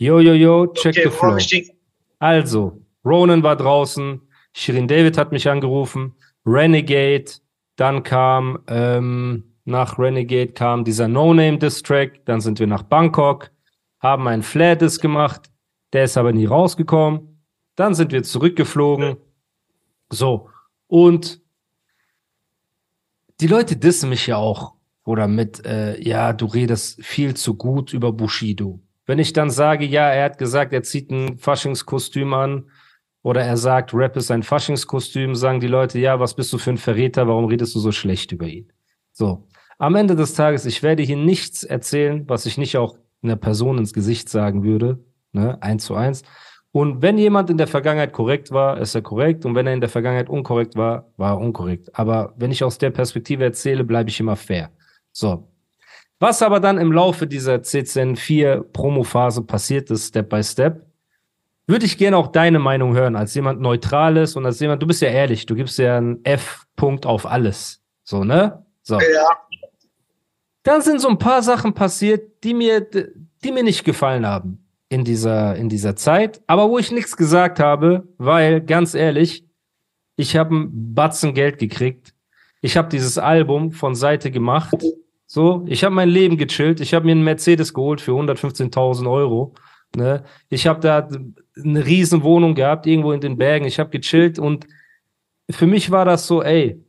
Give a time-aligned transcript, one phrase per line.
[0.00, 1.36] Yo, yo, yo, check Okay, the flow.
[2.20, 4.18] Also, Ronan war draußen,
[4.54, 6.14] Shirin David hat mich angerufen,
[6.46, 7.30] Renegade,
[7.76, 13.50] dann kam, ähm, nach Renegade kam dieser No-Name-Distrack, dann sind wir nach Bangkok,
[13.98, 15.50] haben einen Flair-Diss gemacht,
[15.92, 17.44] der ist aber nie rausgekommen,
[17.76, 19.18] dann sind wir zurückgeflogen,
[20.08, 20.48] so,
[20.86, 21.42] und
[23.38, 27.92] die Leute dissen mich ja auch, oder mit, äh, ja, du redest viel zu gut
[27.92, 28.80] über Bushido.
[29.10, 32.70] Wenn ich dann sage, ja, er hat gesagt, er zieht ein Faschingskostüm an,
[33.22, 36.70] oder er sagt, Rap ist ein Faschingskostüm, sagen die Leute, ja, was bist du für
[36.70, 38.72] ein Verräter, warum redest du so schlecht über ihn?
[39.10, 39.48] So.
[39.78, 43.78] Am Ende des Tages, ich werde hier nichts erzählen, was ich nicht auch einer Person
[43.78, 45.00] ins Gesicht sagen würde,
[45.32, 46.22] ne, eins zu eins.
[46.70, 49.44] Und wenn jemand in der Vergangenheit korrekt war, ist er korrekt.
[49.44, 51.98] Und wenn er in der Vergangenheit unkorrekt war, war er unkorrekt.
[51.98, 54.70] Aber wenn ich aus der Perspektive erzähle, bleibe ich immer fair.
[55.10, 55.49] So.
[56.20, 60.86] Was aber dann im Laufe dieser CCN 4 Promo-Phase passiert ist, Step by Step,
[61.66, 65.00] würde ich gerne auch deine Meinung hören, als jemand Neutrales und als jemand, du bist
[65.00, 67.82] ja ehrlich, du gibst ja einen F-Punkt auf alles.
[68.04, 68.66] So, ne?
[68.82, 68.98] So.
[69.00, 69.30] Ja,
[70.62, 75.04] Dann sind so ein paar Sachen passiert, die mir, die mir nicht gefallen haben in
[75.04, 79.46] dieser, in dieser Zeit, aber wo ich nichts gesagt habe, weil, ganz ehrlich,
[80.16, 82.14] ich habe ein Batzen Geld gekriegt.
[82.60, 84.74] Ich habe dieses Album von Seite gemacht.
[85.32, 86.80] So, ich habe mein Leben gechillt.
[86.80, 89.54] Ich habe mir einen Mercedes geholt für 115.000 Euro.
[89.94, 90.24] Ne?
[90.48, 91.08] Ich habe da
[91.56, 93.64] eine riesen Wohnung gehabt, irgendwo in den Bergen.
[93.64, 94.66] Ich habe gechillt und
[95.48, 96.84] für mich war das so, ey,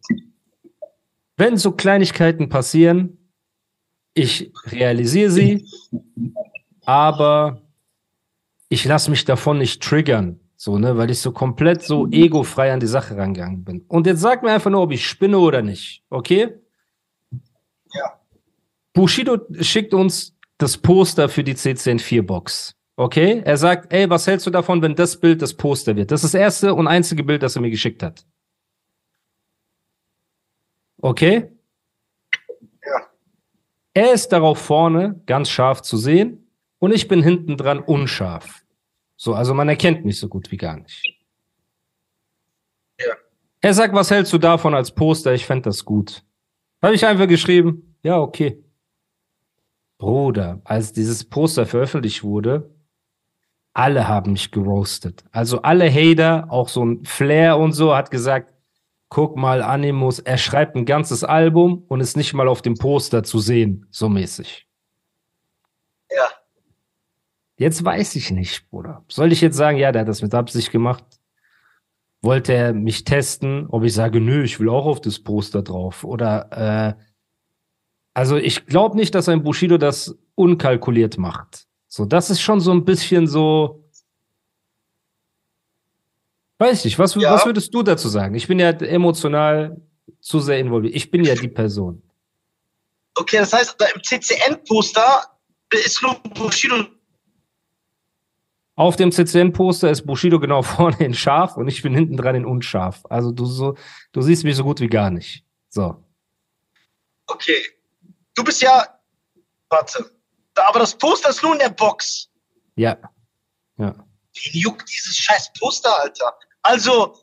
[1.37, 3.29] wenn so Kleinigkeiten passieren,
[4.15, 5.67] ich realisiere sie,
[6.83, 7.61] aber
[8.69, 12.79] ich lasse mich davon nicht triggern, so, ne, weil ich so komplett so egofrei an
[12.79, 13.85] die Sache rangegangen bin.
[13.87, 16.60] Und jetzt sag mir einfach nur, ob ich spinne oder nicht, okay?
[18.93, 22.75] Bushido schickt uns das Poster für die CCN4-Box.
[22.95, 23.41] Okay?
[23.45, 26.11] Er sagt, ey, was hältst du davon, wenn das Bild das Poster wird?
[26.11, 28.25] Das ist das erste und einzige Bild, das er mir geschickt hat.
[31.01, 31.51] Okay?
[32.85, 33.07] Ja.
[33.93, 38.63] Er ist darauf vorne ganz scharf zu sehen und ich bin hinten dran unscharf.
[39.17, 41.19] So, also man erkennt mich so gut wie gar nicht.
[42.99, 43.13] Ja.
[43.61, 45.33] Er sagt, was hältst du davon als Poster?
[45.33, 46.23] Ich fände das gut.
[46.81, 48.63] Habe ich einfach geschrieben, ja, okay.
[50.01, 52.73] Bruder, als dieses Poster veröffentlicht wurde,
[53.71, 55.23] alle haben mich geroastet.
[55.31, 58.51] Also alle Hater, auch so ein Flair und so, hat gesagt,
[59.09, 63.21] guck mal, Animus, er schreibt ein ganzes Album und ist nicht mal auf dem Poster
[63.21, 64.67] zu sehen, so mäßig.
[66.09, 66.27] ja.
[67.57, 69.05] Jetzt weiß ich nicht, Bruder.
[69.07, 71.03] Soll ich jetzt sagen, ja, der hat das mit Absicht gemacht?
[72.23, 76.03] Wollte er mich testen, ob ich sage, nö, ich will auch auf das Poster drauf?
[76.03, 77.10] Oder, äh,
[78.13, 81.65] also ich glaube nicht, dass ein Bushido das unkalkuliert macht.
[81.87, 83.83] So, das ist schon so ein bisschen so.
[86.57, 87.33] Weiß ich, was, Ja.
[87.33, 88.35] was würdest du dazu sagen?
[88.35, 89.81] Ich bin ja emotional
[90.19, 90.95] zu sehr involviert.
[90.95, 92.03] Ich bin ja die Person.
[93.15, 95.25] Okay, das heißt, da im CCN-Poster
[95.73, 96.85] ist nur Bushido.
[98.75, 102.45] Auf dem CCN-Poster ist Bushido genau vorne in scharf und ich bin hinten dran in
[102.45, 103.03] unscharf.
[103.09, 103.75] Also du so,
[104.11, 105.43] du siehst mich so gut wie gar nicht.
[105.69, 105.95] So.
[107.27, 107.57] Okay.
[108.35, 108.99] Du bist ja.
[109.69, 110.11] Warte.
[110.55, 112.29] Aber das Poster ist nur in der Box.
[112.75, 112.97] Ja.
[113.77, 113.93] Ja.
[113.95, 116.37] Wen juckt dieses scheiß Poster, Alter?
[116.61, 117.17] Also,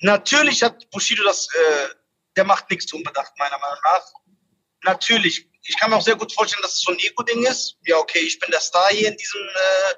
[0.00, 1.88] natürlich hat Bushido das, äh,
[2.36, 4.12] der macht nichts unbedacht, meiner Meinung nach.
[4.84, 5.48] Natürlich.
[5.62, 7.76] Ich kann mir auch sehr gut vorstellen, dass es so ein Ego-Ding ist.
[7.84, 9.94] Ja, okay, ich bin der Star hier in diesem äh,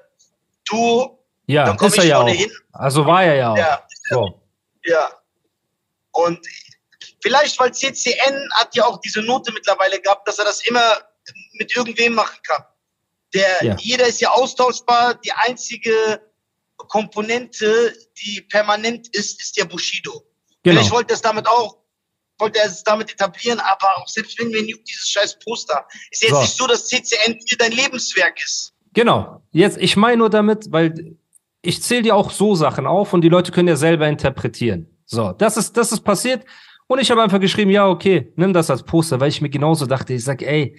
[0.64, 1.24] Duo.
[1.46, 2.20] Ja, Dann ist er ja auch.
[2.22, 2.52] vorne hin.
[2.72, 3.56] Also war er ja auch.
[3.56, 4.42] Ja, So.
[4.84, 5.10] ja.
[6.12, 6.44] Und
[7.22, 10.98] vielleicht, weil CCN hat ja auch diese Note mittlerweile gehabt, dass er das immer
[11.54, 12.64] mit irgendwem machen kann.
[13.34, 13.76] Der, Ja.
[13.78, 15.14] Jeder ist ja austauschbar.
[15.24, 16.20] Die einzige
[16.76, 20.24] Komponente, die permanent ist, ist der Bushido.
[20.62, 20.96] Vielleicht Genau.
[20.96, 21.76] wollte er es damit auch,
[22.38, 26.22] wollte er es damit etablieren, aber auch selbst wenn wir juckt dieses scheiß Poster, ist
[26.22, 26.40] jetzt So.
[26.40, 28.72] nicht so, dass CCN hier dein Lebenswerk ist.
[28.94, 29.42] Genau.
[29.52, 31.16] Jetzt, ich meine nur damit, weil
[31.62, 34.88] ich zähle dir auch so Sachen auf und die Leute können ja selber interpretieren.
[35.06, 36.44] So, das ist, das ist passiert.
[36.90, 39.86] Und ich habe einfach geschrieben, ja, okay, nimm das als Poster, weil ich mir genauso
[39.86, 40.76] dachte, ich sag, ey,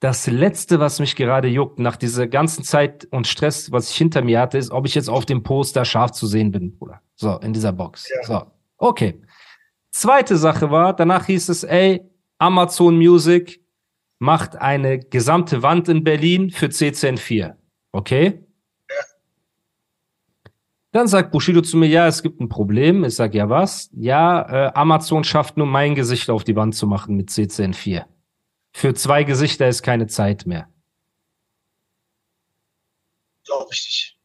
[0.00, 4.22] das Letzte, was mich gerade juckt, nach dieser ganzen Zeit und Stress, was ich hinter
[4.22, 7.00] mir hatte, ist, ob ich jetzt auf dem Poster scharf zu sehen bin, Bruder.
[7.14, 8.10] So, in dieser Box.
[8.12, 8.26] Ja.
[8.26, 8.46] So,
[8.78, 9.22] okay.
[9.92, 12.02] Zweite Sache war, danach hieß es, ey,
[12.38, 13.60] Amazon Music
[14.18, 17.54] macht eine gesamte Wand in Berlin für CCN4.
[17.92, 18.43] Okay?
[20.94, 23.02] Dann sagt Bushido zu mir, ja, es gibt ein Problem.
[23.02, 23.90] Ich sage, ja, was?
[23.94, 28.04] Ja, äh, Amazon schafft nur mein Gesicht auf die Wand zu machen mit CCN4.
[28.72, 30.68] Für zwei Gesichter ist keine Zeit mehr.
[33.44, 34.18] Glaube ich nicht.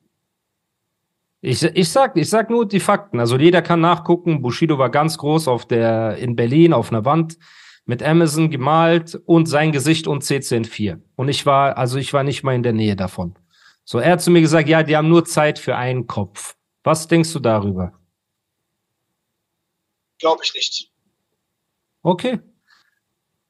[1.41, 3.19] Ich, ich, sag, ich sag nur die Fakten.
[3.19, 4.43] Also jeder kann nachgucken.
[4.43, 7.39] Bushido war ganz groß auf der, in Berlin auf einer Wand
[7.85, 11.01] mit Amazon gemalt und sein Gesicht und CCN4.
[11.15, 13.33] Und ich war, also ich war nicht mal in der Nähe davon.
[13.85, 16.58] So, er hat zu mir gesagt, ja, die haben nur Zeit für einen Kopf.
[16.83, 17.93] Was denkst du darüber?
[20.19, 20.91] Glaube ich nicht.
[22.01, 22.39] Okay.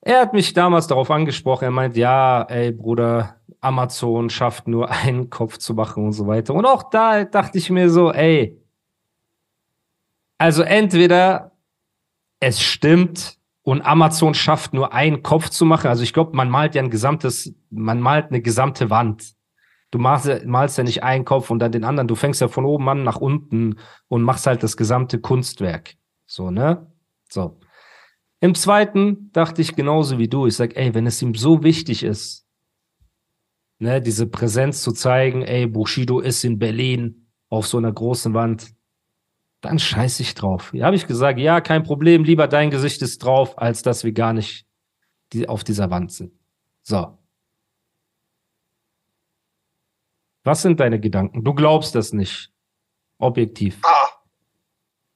[0.01, 1.65] Er hat mich damals darauf angesprochen.
[1.65, 6.53] Er meint, ja, ey, Bruder, Amazon schafft nur einen Kopf zu machen und so weiter.
[6.53, 8.57] Und auch da dachte ich mir so, ey,
[10.37, 11.51] also entweder
[12.39, 15.87] es stimmt und Amazon schafft nur einen Kopf zu machen.
[15.87, 19.35] Also ich glaube, man malt ja ein gesamtes, man malt eine gesamte Wand.
[19.91, 22.07] Du malst, malst ja nicht einen Kopf und dann den anderen.
[22.07, 25.95] Du fängst ja von oben an nach unten und machst halt das gesamte Kunstwerk.
[26.27, 26.87] So, ne?
[27.29, 27.59] So.
[28.39, 30.45] Im zweiten dachte ich genauso wie du.
[30.45, 32.45] Ich sag, ey, wenn es ihm so wichtig ist,
[33.79, 38.73] ne, diese Präsenz zu zeigen, ey, Bushido ist in Berlin auf so einer großen Wand,
[39.61, 40.73] dann scheiß ich drauf.
[40.73, 44.13] Ja, habe ich gesagt, ja, kein Problem, lieber dein Gesicht ist drauf, als dass wir
[44.13, 44.65] gar nicht
[45.33, 46.31] die, auf dieser Wand sind.
[46.81, 47.18] So.
[50.49, 51.43] Was sind deine Gedanken?
[51.43, 52.49] Du glaubst das nicht.
[53.19, 53.77] Objektiv.
[53.83, 54.09] Ah.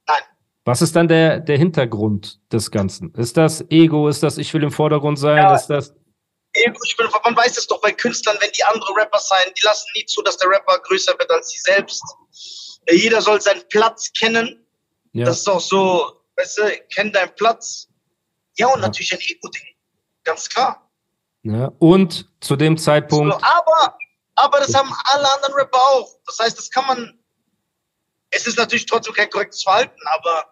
[0.06, 0.22] Nein.
[0.64, 3.12] Was ist dann der, der Hintergrund des Ganzen?
[3.14, 4.08] Ist das Ego?
[4.08, 5.38] Ist das, ich will im Vordergrund sein?
[5.38, 5.56] Ja.
[5.56, 5.92] Ist das.
[6.52, 9.66] Ego, ich bin, man weiß es doch bei Künstlern, wenn die andere Rapper sein, die
[9.66, 12.04] lassen nie zu, dass der Rapper größer wird als sie selbst.
[12.88, 14.64] Jeder soll seinen Platz kennen.
[15.14, 15.24] Ja.
[15.24, 16.62] Das ist auch so, weißt du,
[16.94, 17.88] kenn deinen Platz.
[18.56, 18.86] Ja, und ja.
[18.86, 19.66] natürlich ein Ego-Ding.
[20.22, 20.88] Ganz klar.
[21.42, 23.34] Ja, und zu dem Zeitpunkt.
[23.42, 23.98] Aber
[24.34, 26.18] aber das haben alle anderen Rapper auch.
[26.26, 27.18] Das heißt, das kann man.
[28.30, 30.50] Es ist natürlich trotzdem kein korrektes Verhalten, aber.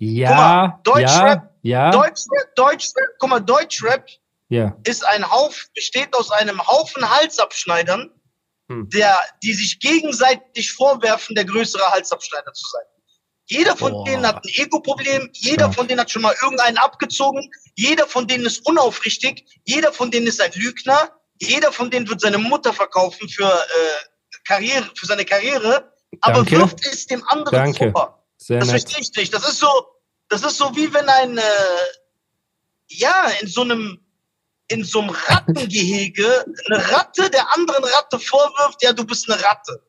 [0.00, 1.90] Ja, mal, Deutschrap, ja, ja.
[1.90, 4.06] Deutschrap, Deutschrap, guck mal, Deutschrap
[4.48, 4.76] ja.
[4.84, 8.10] ist ein Haufen, besteht aus einem Haufen Halsabschneidern,
[8.68, 8.88] hm.
[8.90, 12.84] der, die sich gegenseitig vorwerfen, der größere Halsabschneider zu sein.
[13.46, 14.04] Jeder von Boah.
[14.04, 15.72] denen hat ein Ego-Problem, jeder ja.
[15.72, 20.26] von denen hat schon mal irgendeinen abgezogen, jeder von denen ist unaufrichtig, jeder von denen
[20.26, 25.24] ist ein Lügner, jeder von denen wird seine Mutter verkaufen für äh, Karriere, für seine
[25.24, 26.58] Karriere, aber Danke.
[26.58, 27.92] wirft es dem anderen Danke.
[27.92, 28.24] vor.
[28.38, 29.34] Sehr das verstehe ich nicht.
[29.34, 29.68] Das ist so,
[30.28, 31.42] das ist so wie wenn ein, äh,
[32.88, 34.00] ja, in so einem,
[34.68, 39.82] in so einem Rattengehege eine Ratte der anderen Ratte vorwirft, ja, du bist eine Ratte.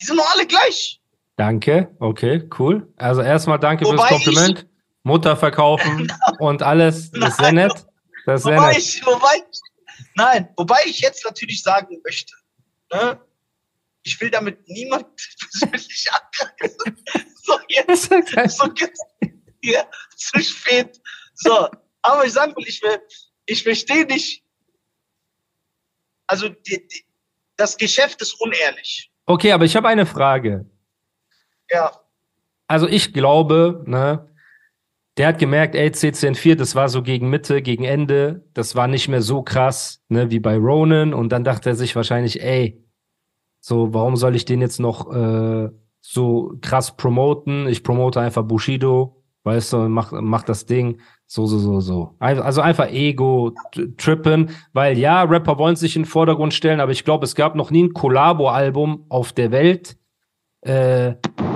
[0.00, 1.00] Die sind doch alle gleich.
[1.36, 2.92] Danke, okay, cool.
[2.96, 4.66] Also erstmal danke Wobei fürs Kompliment.
[5.02, 7.86] Mutter verkaufen und alles, das ist sehr nett.
[8.26, 8.78] Das ist sehr wobei nett.
[8.78, 9.60] Ich, wobei ich
[10.14, 12.34] Nein, wobei ich jetzt natürlich sagen möchte,
[12.92, 13.20] ne,
[14.02, 15.06] ich will damit niemand
[15.60, 17.04] persönlich angreifen.
[17.42, 19.02] So, jetzt, so jetzt
[19.62, 21.00] hier, zu spät.
[21.34, 21.68] So,
[22.02, 22.82] aber ich sage mal, ich,
[23.46, 24.44] ich verstehe nicht.
[26.26, 27.04] Also, die, die,
[27.56, 29.10] das Geschäft ist unehrlich.
[29.26, 30.70] Okay, aber ich habe eine Frage.
[31.70, 32.00] Ja.
[32.66, 34.27] Also, ich glaube, ne,
[35.18, 39.08] der hat gemerkt, ey, CCN4, das war so gegen Mitte, gegen Ende, das war nicht
[39.08, 41.12] mehr so krass, ne, wie bei Ronan.
[41.12, 42.84] Und dann dachte er sich wahrscheinlich, ey,
[43.60, 45.70] so, warum soll ich den jetzt noch äh,
[46.00, 47.66] so krass promoten?
[47.66, 51.00] Ich promote einfach Bushido, weißt du, mach, mach das Ding.
[51.26, 52.14] So, so, so, so.
[52.20, 57.24] Also einfach Ego-Trippen, weil ja, Rapper wollen sich in den Vordergrund stellen, aber ich glaube,
[57.24, 59.98] es gab noch nie ein Collabo-Album auf der Welt,
[60.62, 61.14] äh,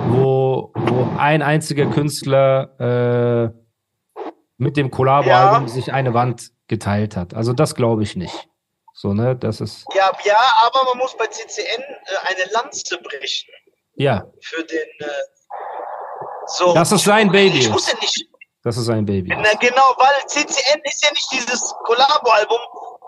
[0.09, 0.32] wo,
[0.73, 4.23] wo ein einziger Künstler äh,
[4.57, 5.73] mit dem Collabo-Album ja.
[5.73, 7.33] sich eine Wand geteilt hat.
[7.33, 8.49] Also das glaube ich nicht.
[8.93, 9.85] So, ne, das ist.
[9.95, 11.85] Ja, ja, aber man muss bei CCN äh,
[12.25, 13.49] eine Lanze brechen.
[13.95, 14.25] Ja.
[14.41, 14.87] Für den.
[14.99, 15.07] Äh,
[16.47, 16.73] so.
[16.73, 17.59] Das ist sein Baby.
[17.59, 18.27] Ich muss ja nicht.
[18.63, 19.35] Das ist sein Baby.
[19.35, 22.59] Na, genau, weil CCN ist ja nicht dieses Collabo-Album,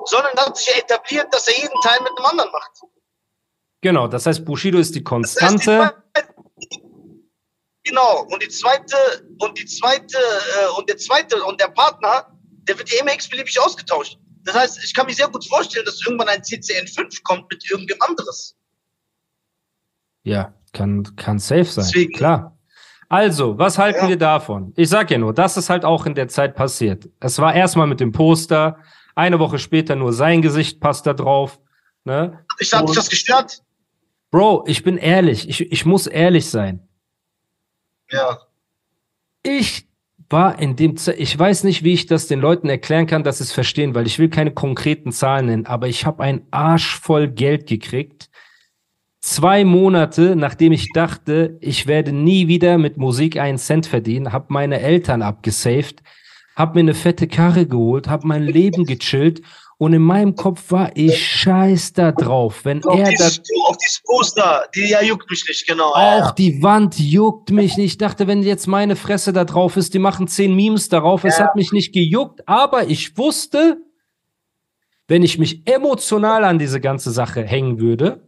[0.05, 2.71] sondern hat sich ja etabliert, dass er jeden Teil mit einem anderen macht.
[3.81, 5.93] Genau, das heißt, Bushido ist die Konstante.
[6.13, 6.34] Das heißt,
[7.95, 8.23] Genau.
[8.29, 8.97] Und die zweite,
[9.39, 12.27] und die zweite, äh, und der zweite, und der Partner,
[12.67, 14.17] der wird ja immer x-beliebig ausgetauscht.
[14.43, 18.09] Das heißt, ich kann mir sehr gut vorstellen, dass irgendwann ein CCN5 kommt mit irgendjemand
[18.09, 18.57] anderes.
[20.23, 21.85] Ja, kann, kann safe sein.
[21.85, 22.13] Deswegen.
[22.13, 22.57] Klar.
[23.07, 24.09] Also, was halten ja.
[24.09, 24.73] wir davon?
[24.75, 27.07] Ich sag ja nur, das ist halt auch in der Zeit passiert.
[27.21, 28.77] Es war erstmal mit dem Poster,
[29.15, 31.59] Eine Woche später nur sein Gesicht passt da drauf.
[32.03, 32.43] Ne?
[32.59, 33.61] Ich habe dich das gestört.
[34.31, 35.47] Bro, ich bin ehrlich.
[35.47, 36.84] Ich, ich muss ehrlich sein.
[38.11, 38.39] Ja.
[39.43, 39.87] Ich
[40.29, 43.37] war in dem, Ze ich weiß nicht, wie ich das den Leuten erklären kann, dass
[43.37, 46.99] sie es verstehen, weil ich will keine konkreten Zahlen nennen, aber ich habe einen Arsch
[46.99, 48.29] voll Geld gekriegt.
[49.19, 54.47] Zwei Monate, nachdem ich dachte, ich werde nie wieder mit Musik einen Cent verdienen, habe
[54.49, 56.03] meine Eltern abgesaved,
[56.55, 59.41] habe mir eine fette Karre geholt, habe mein Leben gechillt
[59.77, 63.77] und in meinem Kopf war ich scheiß da drauf, wenn Auf er da dieses, auf
[63.77, 65.91] dieses Poster, die ja juckt mich nicht, genau.
[65.93, 67.85] auch die Wand juckt mich nicht.
[67.93, 71.23] Ich dachte, wenn jetzt meine Fresse da drauf ist, die machen zehn Memes darauf.
[71.25, 71.45] Es Ja.
[71.45, 73.77] hat mich nicht gejuckt, aber ich wusste,
[75.07, 78.27] wenn ich mich emotional an diese ganze Sache hängen würde,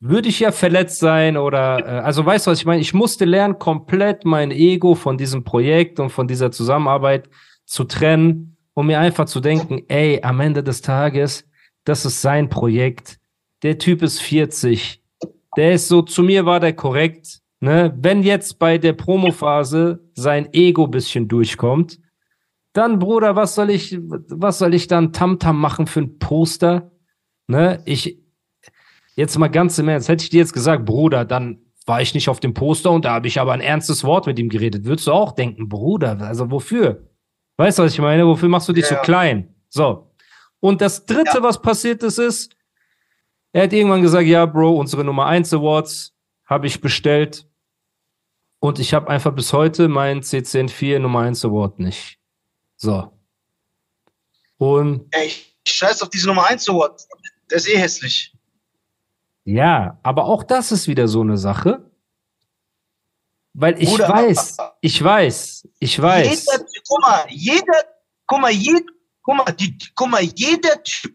[0.00, 2.82] würde ich ja verletzt sein oder, äh, also weißt du, was ich meine?
[2.82, 7.30] Ich musste lernen, komplett mein Ego von diesem Projekt und von dieser Zusammenarbeit
[7.64, 11.48] zu trennen und mir einfach zu denken, ey, am Ende des Tages,
[11.84, 13.18] das ist sein Projekt.
[13.62, 15.02] Der Typ ist 40.
[15.56, 17.40] Der ist so, zu mir war der korrekt.
[17.60, 17.96] Ne?
[17.98, 21.98] Wenn jetzt bei der Promophase sein Ego bisschen durchkommt,
[22.74, 26.92] dann, Bruder, was soll ich, was soll ich dann Tamtam machen für ein Poster?
[27.46, 27.82] Ne?
[27.86, 28.18] Ich,
[29.14, 32.28] jetzt mal ganz im Ernst, hätte ich dir jetzt gesagt, Bruder, dann war ich nicht
[32.28, 34.84] auf dem Poster und da habe ich aber ein ernstes Wort mit ihm geredet.
[34.84, 37.15] Würdest du auch denken, Bruder, also wofür?
[37.56, 38.26] Weißt du, was ich meine?
[38.26, 38.96] Wofür machst du dich Ja.
[38.96, 39.54] so klein?
[39.68, 40.10] So.
[40.60, 42.54] Und das dritte, was passiert ist, ist,
[43.52, 47.46] er hat irgendwann gesagt, ja, Bro, unsere Nummer 1 Awards habe ich bestellt.
[48.58, 52.18] Und ich habe einfach bis heute meinen CCN4 Nummer 1 Award nicht.
[52.76, 53.12] So.
[54.58, 57.02] Und Ey, ich scheiß auf diese Nummer 1 Award.
[57.50, 58.34] Der ist eh hässlich.
[59.44, 61.90] ja, aber auch das ist wieder so eine Sache.
[63.58, 66.46] Weil ich Bruder, weiß, ich weiß, ich weiß.
[66.46, 67.84] Jeder, guck mal, jeder,
[68.26, 68.84] guck mal, jed,
[69.22, 71.14] guck mal, die, guck mal, jeder Typ,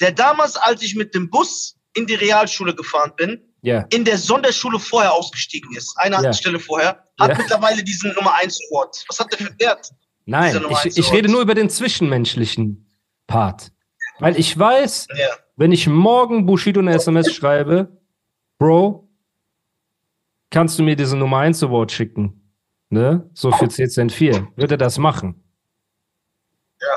[0.00, 4.16] der damals, als ich mit dem Bus in die Realschule gefahren bin, Ja, in der
[4.16, 6.32] Sonderschule vorher ausgestiegen ist, eine Ja.
[6.32, 7.36] Stelle vorher, hat Ja.
[7.38, 9.04] mittlerweile diesen Nummer 1 Award.
[9.08, 9.90] Was hat der für Wert?
[10.24, 12.88] nein, ich, ich rede nur über den zwischenmenschlichen
[13.26, 13.72] Part.
[14.20, 15.08] Weil ich weiß,
[15.56, 18.00] wenn ich morgen Bushido eine SMS schreibe,
[18.58, 19.05] Bro,
[20.50, 22.52] kannst du mir diese Nummer 1 Award schicken?
[22.88, 23.28] Ne?
[23.34, 24.48] So für CCN4.
[24.56, 25.42] Würde er das machen?
[26.80, 26.96] Ja.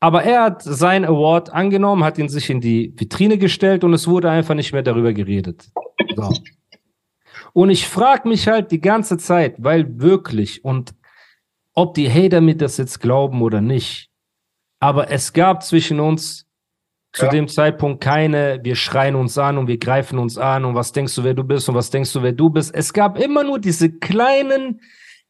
[0.00, 4.06] Aber er hat seinen Award angenommen, hat ihn sich in die Vitrine gestellt und es
[4.06, 5.70] wurde einfach nicht mehr darüber geredet.
[6.16, 6.30] So.
[7.52, 10.94] Und ich frage mich halt die ganze Zeit, weil wirklich, und
[11.74, 14.10] ob die Hater mir das jetzt glauben oder nicht,
[14.80, 16.46] aber es gab zwischen uns
[17.12, 17.30] zu Ja.
[17.30, 21.14] dem Zeitpunkt keine, wir schreien uns an und wir greifen uns an und was denkst
[21.14, 22.74] du, wer du bist und was denkst du, wer du bist.
[22.74, 24.80] Es gab immer nur diese kleinen,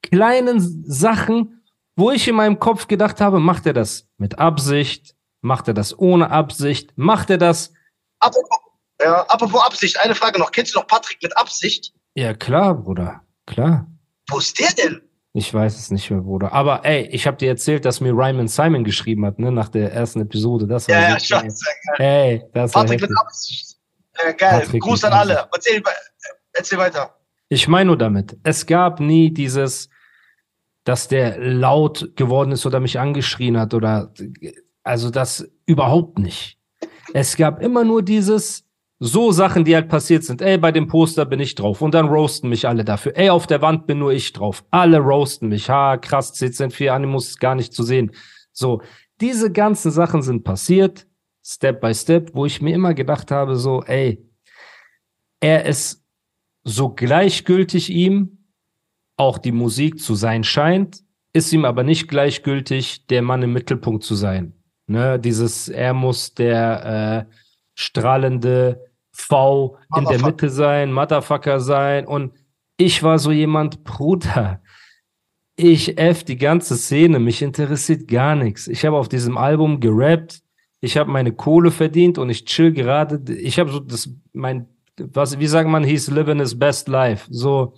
[0.03, 1.63] kleinen Sachen,
[1.97, 5.15] wo ich in meinem Kopf gedacht habe, macht er das mit Absicht?
[5.41, 6.93] Macht er das ohne Absicht?
[6.97, 7.73] Macht er das?
[8.21, 8.59] Apropos,
[9.01, 10.53] ja, apropos Absicht, eine Frage noch.
[10.53, 11.93] Kennst du noch Patrick mit Absicht?
[12.15, 13.23] Ja, klar, Bruder.
[13.47, 13.87] Klar.
[14.31, 15.01] Wo ist der denn?
[15.35, 16.53] Ich weiß es nicht mehr, Bruder.
[16.53, 19.91] Aber ey, ich habe dir erzählt, dass mir Ryman Simon geschrieben hat, ne, nach der
[19.93, 20.67] ersten Episode.
[20.67, 21.49] Das war Ja, ja, so schon.
[21.49, 21.53] geil.
[21.99, 23.09] Ey, das war Patrick.
[23.19, 23.77] Absicht.
[24.23, 24.61] Ja, geil.
[24.61, 25.49] Patrick Gruß an alle.
[25.55, 25.83] Erzähl,
[26.53, 27.15] erzähl weiter.
[27.49, 29.89] Ich meine nur damit, es gab nie dieses,
[30.85, 34.13] dass der laut geworden ist oder mich angeschrien hat oder,
[34.83, 36.59] also das überhaupt nicht.
[37.15, 38.65] Es gab immer nur dieses,
[39.05, 40.43] so Sachen, die halt passiert sind.
[40.43, 43.17] Ey, bei dem Poster bin ich drauf und dann roasten mich alle dafür.
[43.17, 44.65] Ey, auf der Wand bin nur ich drauf.
[44.71, 45.69] Alle roasten mich.
[45.69, 48.13] Ha, krass, CZN4 Animus ist gar nicht zu sehen.
[48.53, 48.81] So,
[49.21, 51.09] diese ganzen Sachen sind passiert,
[51.45, 54.25] Step by Step, wo ich mir immer gedacht habe, so, ey,
[55.41, 56.05] er ist
[56.63, 58.47] so gleichgültig ihm
[59.17, 64.05] auch die Musik zu sein scheint, ist ihm aber nicht gleichgültig, der Mann im Mittelpunkt
[64.05, 64.55] zu sein.
[64.87, 67.35] Ne, dieses, er muss der äh,
[67.75, 70.21] strahlende V in der.
[70.21, 72.07] Mitte sein, Motherfucker sein.
[72.07, 72.33] Und
[72.77, 74.61] ich war so jemand, Bruder,
[75.57, 78.69] ich F die ganze Szene, mich interessiert gar nichts.
[78.69, 80.43] Ich habe auf diesem Album gerappt,
[80.81, 83.33] ich habe meine Kohle verdient und ich chill gerade.
[83.33, 84.67] Ich habe so das, mein,
[84.99, 87.29] was, wie sagt man, he's living his best life.
[87.31, 87.75] So,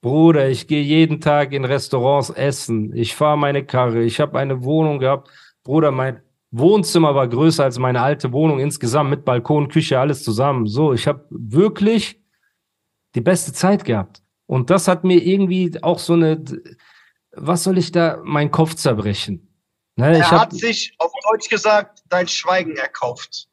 [0.00, 2.94] Bruder, ich gehe jeden Tag in Restaurants essen.
[2.94, 4.02] Ich fahre meine Karre.
[4.02, 5.28] Ich habe eine Wohnung gehabt.
[5.62, 10.66] Bruder, mein Wohnzimmer war größer als meine alte Wohnung insgesamt mit Balkon, Küche, alles zusammen.
[10.66, 12.20] So, ich habe wirklich
[13.14, 14.22] die beste Zeit gehabt.
[14.46, 16.42] Und das hat mir irgendwie auch so eine,
[17.32, 19.48] was soll ich da, meinen Kopf zerbrechen?
[19.94, 23.48] Ne, Er hab, hat sich, auf Deutsch gesagt, dein Schweigen erkauft.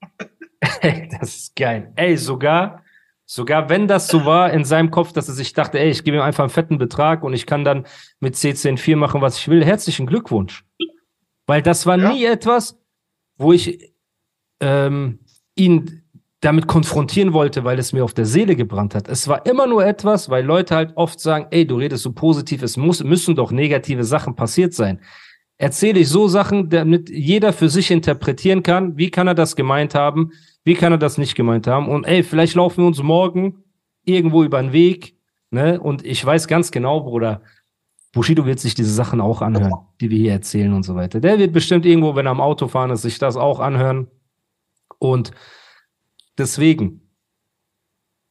[1.20, 1.92] das ist geil.
[1.94, 2.82] Ey, sogar,
[3.26, 6.16] sogar wenn das so war in seinem Kopf, dass er sich dachte, ey, ich gebe
[6.16, 7.86] ihm einfach einen fetten Betrag und ich kann dann
[8.18, 9.64] mit C104 machen, was ich will.
[9.64, 10.64] Herzlichen Glückwunsch.
[11.50, 12.12] Weil das war Ja.
[12.12, 12.78] nie etwas,
[13.36, 13.92] wo ich
[14.60, 15.18] ähm,
[15.56, 16.02] ihn
[16.40, 19.08] damit konfrontieren wollte, weil es mir auf der Seele gebrannt hat.
[19.08, 22.62] Es war immer nur etwas, weil Leute halt oft sagen, ey, du redest so positiv,
[22.62, 25.00] es muss, müssen doch negative Sachen passiert sein.
[25.58, 29.96] Erzähle ich so Sachen, damit jeder für sich interpretieren kann, wie kann er das gemeint
[29.96, 30.30] haben,
[30.62, 31.88] wie kann er das nicht gemeint haben.
[31.88, 33.64] Und ey, vielleicht laufen wir uns morgen
[34.04, 35.16] irgendwo über den Weg,
[35.50, 35.80] ne?
[35.80, 37.42] Und ich weiß ganz genau, Bruder,
[38.12, 41.20] Bushido wird sich diese Sachen auch anhören, die wir hier erzählen und so weiter.
[41.20, 44.08] Der wird bestimmt irgendwo, wenn er am Auto fahren ist, sich das auch anhören.
[44.98, 45.30] Und
[46.38, 47.08] deswegen,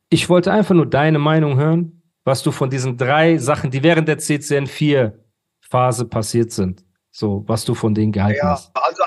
[0.09, 4.07] ich wollte einfach nur deine Meinung hören, was du von diesen drei Sachen, die während
[4.07, 5.17] der CCN 4
[5.61, 8.71] Phase passiert sind, so, was du von denen gehalten Ja, hast.
[8.75, 9.03] also,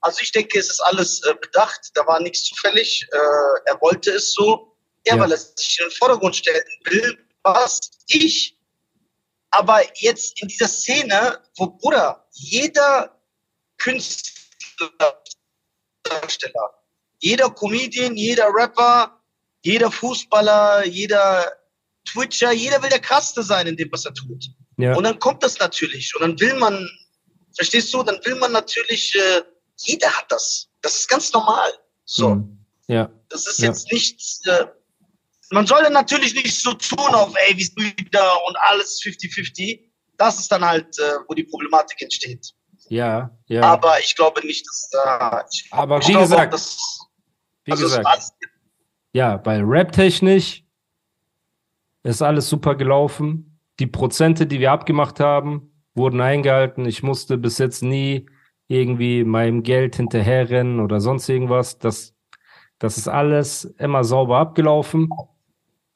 [0.00, 1.90] also ich denke, es ist alles äh, bedacht.
[1.94, 3.06] Da war nichts zufällig.
[3.12, 3.16] Äh,
[3.70, 4.76] er wollte es so.
[5.06, 5.22] Ja, Ja.
[5.22, 8.56] weil er sich in den Vordergrund stellen will, was ich.
[9.50, 13.20] Aber jetzt in dieser Szene, wo, Bruder, jeder
[13.78, 14.90] Künstler,
[17.18, 19.20] jeder Comedian, jeder Rapper,
[19.62, 21.52] jeder Fußballer, jeder
[22.06, 24.46] Twitcher, jeder will der Krasseste sein in dem, was er tut.
[24.78, 26.14] Ja, Und dann kommt das natürlich.
[26.16, 26.88] Und dann will man,
[27.54, 29.42] verstehst du, dann will man natürlich, äh,
[29.76, 30.68] jeder hat das.
[30.80, 31.70] Das ist ganz normal.
[32.06, 32.64] So, Mhm.
[32.88, 33.68] ja, das ist Ja.
[33.68, 34.66] jetzt nichts, äh,
[35.50, 39.80] man soll dann natürlich nicht so tun auf, ey, wie ist wieder und alles 50-50.
[40.16, 42.52] Das ist dann halt, äh, wo die Problematik entsteht.
[42.88, 43.62] ja, ja.
[43.62, 46.78] Aber ich glaube nicht, dass da, ich, Aber wie gesagt, dass,
[47.64, 48.32] wie also es gesagt,
[49.12, 50.64] Ja, bei Rap-technisch
[52.02, 53.58] ist alles super gelaufen.
[53.78, 56.84] Die Prozente, die wir abgemacht haben, wurden eingehalten.
[56.84, 58.26] Ich musste bis jetzt nie
[58.68, 61.78] irgendwie meinem Geld hinterherrennen oder sonst irgendwas.
[61.78, 62.14] Das,
[62.78, 65.10] das ist alles immer sauber abgelaufen.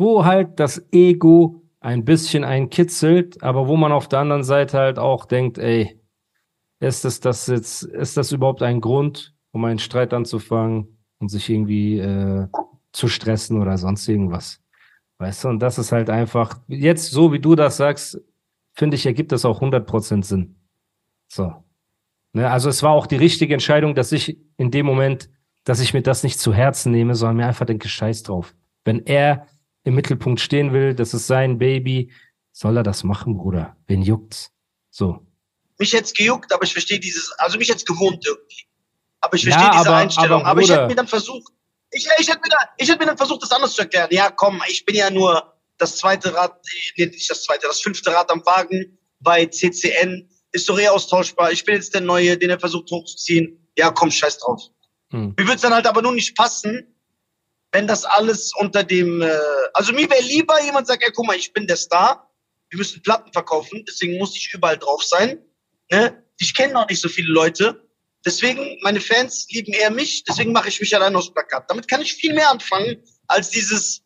[0.00, 4.98] wo halt das Ego ein bisschen einkitzelt, aber wo man auf der anderen Seite halt
[4.98, 6.00] auch denkt, ey,
[6.80, 11.50] ist das, das jetzt, ist das überhaupt ein Grund, um einen Streit anzufangen und sich
[11.50, 12.48] irgendwie äh,
[12.92, 14.62] zu stressen oder sonst irgendwas?
[15.18, 18.22] Weißt du, und das ist halt einfach, jetzt so wie du das sagst,
[18.72, 20.56] finde ich, ergibt das auch 100% Sinn.
[21.28, 21.52] So.
[22.32, 25.28] Ne, also es war auch die richtige Entscheidung, dass ich in dem Moment,
[25.64, 28.54] dass ich mir das nicht zu Herzen nehme, sondern mir einfach denke, scheiß drauf.
[28.86, 29.46] Wenn er
[29.84, 32.12] im Mittelpunkt stehen will, das ist sein Baby,
[32.52, 33.76] soll er das machen, Bruder.
[33.86, 34.50] Wen juckt's?
[34.90, 35.24] So.
[35.78, 38.64] mich jetzt gejuckt, aber ich verstehe dieses, also mich jetzt gewohnt irgendwie.
[39.20, 40.40] Aber ich Ja, verstehe diese aber- Einstellung.
[40.42, 41.52] aber Aber, ich hätte mir dann versucht,
[41.92, 44.08] ich, ich, hätte mir dann, ich hätte mir dann versucht, das anders zu erklären.
[44.10, 46.60] Ja, komm, ich bin ja nur das zweite Rad,
[46.96, 50.28] nee, nicht das zweite, das fünfte Rad am Wagen bei CCN.
[50.52, 51.52] Ist doch eh austauschbar.
[51.52, 53.66] Ich bin jetzt der Neue, den er versucht hochzuziehen.
[53.78, 54.62] Ja, komm, scheiß drauf.
[55.10, 55.34] Hm.
[55.38, 56.94] Mir wird's dann halt aber nur nicht passen,
[57.72, 59.38] wenn das alles unter dem, äh,
[59.74, 62.30] also mir wäre lieber jemand sagt, ey, guck mal, ich bin der Star,
[62.70, 65.38] wir müssen Platten verkaufen, deswegen muss ich überall drauf sein.
[65.90, 66.24] Ne?
[66.38, 67.88] Ich kenne noch nicht so viele Leute,
[68.24, 71.70] deswegen meine Fans lieben eher mich, deswegen mache ich mich allein aufs Plakat.
[71.70, 74.02] Damit kann ich viel mehr anfangen als dieses,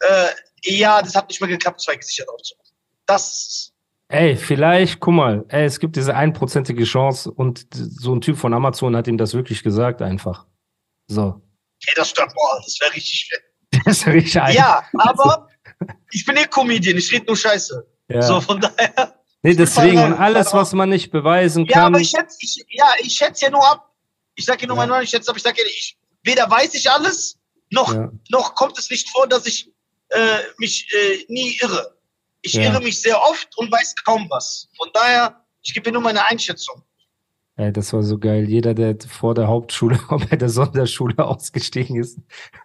[0.00, 0.28] äh,
[0.64, 2.74] ja, das hat nicht mehr geklappt, zwei Gesichter drauf zu machen.
[3.06, 3.70] Das,
[4.08, 8.52] Ey, vielleicht, guck mal, ey, es gibt diese einprozentige Chance und so ein Typ von
[8.54, 10.46] Amazon hat ihm das wirklich gesagt einfach.
[11.06, 11.40] So.
[11.86, 13.42] Ey, das stört, boah, das wäre richtig fett.
[13.84, 14.34] Das ist richtig.
[14.54, 15.48] Ja, aber
[16.12, 17.84] ich bin eh Comedian, ich rede nur Scheiße.
[18.08, 18.22] ja.
[18.22, 19.18] So, von daher.
[19.42, 21.94] nee, deswegen, und alles, was man nicht beweisen Ja, kann.
[21.94, 23.90] aber ich schätze, ich, ja, ich schätze ja nur ab.
[24.36, 24.82] Ich sage ja nur Ja.
[24.82, 27.38] meine Meinung, ich schätze ab, ich sage ja nicht, weder weiß ich alles,
[27.70, 28.10] noch, Ja.
[28.30, 29.70] noch kommt es nicht vor, dass ich
[30.10, 31.98] äh, mich äh, nie irre.
[32.42, 32.62] Ich Ja.
[32.64, 34.68] irre mich sehr oft und weiß kaum was.
[34.76, 36.82] Von daher, ich gebe nur meine Einschätzung.
[37.56, 38.48] Ey, das war so geil.
[38.48, 42.18] Jeder, der vor der Hauptschule und bei der Sonderschule ausgestiegen ist,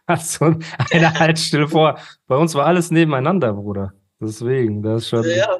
[0.08, 0.56] hat so
[0.91, 1.99] eine Haltestelle vor.
[2.28, 3.93] Bei uns war alles nebeneinander, Bruder.
[4.19, 5.60] Deswegen, das ist schon Ja.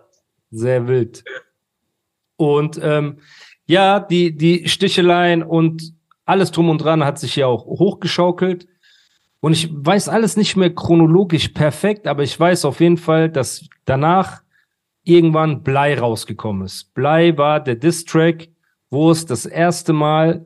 [0.50, 1.24] sehr wild.
[2.38, 3.20] Und ähm,
[3.66, 5.94] ja, die, die Sticheleien und
[6.26, 8.68] alles drum und dran hat sich ja auch hochgeschaukelt.
[9.42, 13.68] Und ich weiß alles nicht mehr chronologisch perfekt, aber ich weiß auf jeden Fall, dass
[13.86, 14.42] danach
[15.04, 16.94] irgendwann Blei rausgekommen ist.
[16.94, 18.50] Blei war der Diss-Track,
[18.90, 20.46] wo es das erste Mal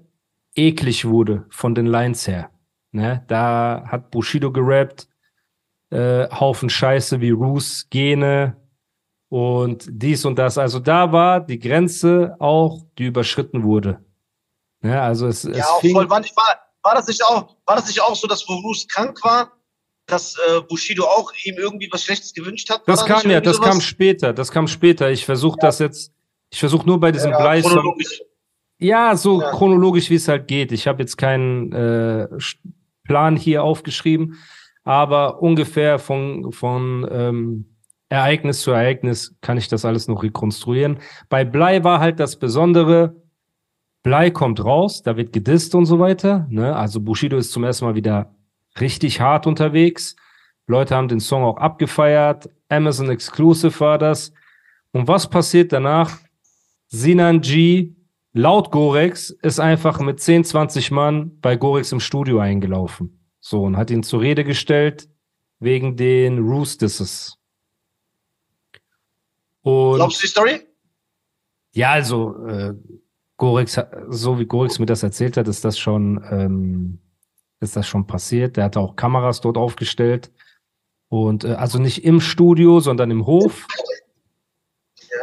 [0.55, 2.49] eklig wurde von den Lines her.
[2.91, 3.23] Ne?
[3.27, 5.07] Da hat Bushido gerappt,
[5.89, 8.57] äh, Haufen Scheiße wie Roos, Gene
[9.29, 10.57] und dies und das.
[10.57, 14.03] Also da war die Grenze auch, die überschritten wurde.
[14.81, 15.01] Ne?
[15.01, 16.09] Also es, es Ja, auch fing, voll.
[16.09, 18.87] War, nicht, war, war, das nicht auch, war das nicht auch so, dass wo Bruce
[18.87, 19.53] krank war,
[20.05, 22.83] dass äh, Bushido auch ihm irgendwie was Schlechtes gewünscht hat?
[22.85, 23.69] Das kam ja, das sowas?
[23.69, 25.09] kam später, das kam später.
[25.09, 26.11] Ich versuche das jetzt,
[26.51, 27.95] ich versuche nur bei diesem ja, Blei-Song.
[28.79, 29.51] Ja, so Ja.
[29.51, 30.71] chronologisch, wie es halt geht.
[30.71, 32.27] Ich habe jetzt keinen äh,
[33.05, 34.35] Plan hier aufgeschrieben,
[34.83, 37.65] aber ungefähr von, von ähm,
[38.09, 40.99] Ereignis zu Ereignis kann ich das alles noch rekonstruieren.
[41.29, 43.15] Bei Blei war halt das Besondere,
[44.03, 46.45] Blei kommt raus, da wird gedisst und so weiter.
[46.49, 46.75] Ne?
[46.75, 48.35] Also Bushido ist zum ersten Mal wieder
[48.79, 50.15] richtig hart unterwegs.
[50.67, 52.49] Leute haben den Song auch abgefeiert.
[52.69, 54.33] Amazon Exclusive war das.
[54.91, 56.19] Und was passiert danach?
[56.87, 57.93] Sinan G,
[58.33, 63.19] laut Gorex, ist einfach mit 10, 20 Mann bei Gorex im Studio eingelaufen.
[63.39, 65.09] So, und hat ihn zur Rede gestellt
[65.59, 67.37] wegen den Roostesses.
[69.61, 70.67] Und Glaubst du die Story?
[71.73, 72.73] ja, also äh,
[73.37, 76.99] Gorex, so wie Gorex mir das erzählt hat, ist das schon, ähm,
[77.59, 78.57] ist das schon passiert.
[78.57, 80.31] Der hatte auch Kameras dort aufgestellt.
[81.09, 83.67] Und äh, also nicht im Studio, sondern im Hof.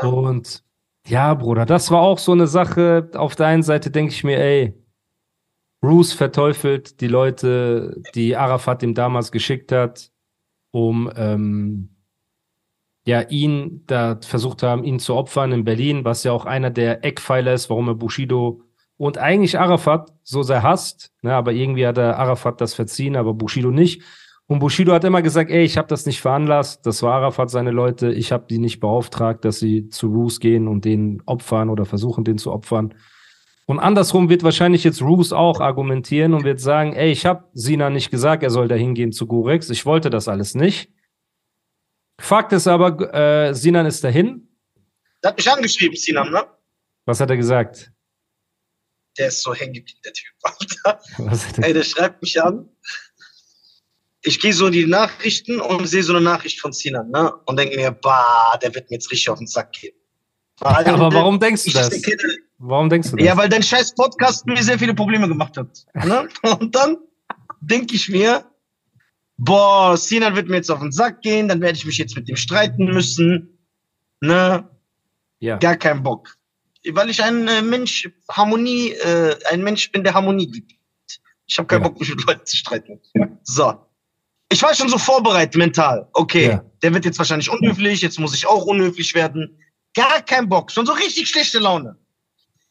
[0.02, 0.08] Ja.
[0.08, 0.64] Und
[1.06, 3.10] ja, Bruder, das war auch so eine Sache.
[3.14, 4.74] Auf der einen Seite denke ich mir, ey,
[5.80, 10.10] Bruce verteufelt die Leute, die Arafat ihm damals geschickt hat,
[10.72, 11.96] um ähm,
[13.06, 17.04] ja ihn da versucht haben, ihn zu opfern in Berlin, was ja auch einer der
[17.04, 18.62] Eckpfeiler ist, warum er Bushido
[18.98, 21.12] und eigentlich Arafat so sehr hasst.
[21.22, 24.02] Ne, aber irgendwie hat er Arafat das verziehen, aber Bushido nicht.
[24.50, 27.70] Und Bushido hat immer gesagt, ey, ich habe das nicht veranlasst, das war Arafat seine
[27.70, 31.84] Leute, ich habe die nicht beauftragt, dass sie zu Roos gehen und den opfern oder
[31.84, 32.92] versuchen, den zu opfern.
[33.66, 37.90] Und andersrum wird wahrscheinlich jetzt Roos auch argumentieren und wird sagen, ey, ich habe Sina
[37.90, 40.92] nicht gesagt, er soll da hingehen zu Gorex, ich wollte das alles nicht.
[42.20, 44.48] Fakt ist aber, äh, Sinan ist dahin.
[45.22, 46.44] Der hat mich angeschrieben, Sinan, ne?
[47.06, 47.92] Was hat er gesagt?
[49.16, 50.32] Der ist so hängen der Typ.
[50.42, 51.00] Alter.
[51.58, 52.68] Er Ey, der schreibt mich an.
[54.22, 57.32] Ich gehe so in die Nachrichten und sehe so eine Nachricht von Sinan, ne?
[57.46, 59.94] Und denke mir, bah, der wird mir jetzt richtig auf den Sack gehen.
[60.60, 61.88] Alter, aber warum denkst du das?
[61.88, 62.16] denke,
[62.58, 63.26] Warum denkst du das?
[63.26, 65.86] Ja, weil dein scheiß Podcast mir sehr viele Probleme gemacht hat.
[65.94, 66.28] Ne?
[66.60, 66.98] Und dann
[67.62, 68.44] denke ich mir,
[69.38, 72.28] boah, Sinan wird mir jetzt auf den Sack gehen, dann werde ich mich jetzt mit
[72.28, 73.58] dem streiten müssen.
[74.20, 74.68] Ne?
[75.38, 75.56] ja.
[75.56, 76.36] Gar keinen Bock.
[76.92, 80.72] Weil ich ein äh, Mensch, Harmonie, äh, ein Mensch bin, der Harmonie liebt.
[81.46, 81.88] Ich habe keinen Ja.
[81.88, 83.00] Bock, mich mit Leuten zu streiten.
[83.42, 83.86] So.
[84.52, 86.08] Ich war schon so vorbereitet mental.
[86.12, 86.64] Okay, Ja.
[86.82, 89.58] der wird jetzt wahrscheinlich unhöflich, jetzt muss ich auch unhöflich werden.
[89.94, 91.96] Gar keinen Bock, schon so richtig schlechte Laune.